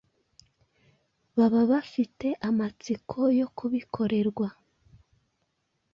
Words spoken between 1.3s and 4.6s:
baba bafite amatsiko yo kubikorerwa.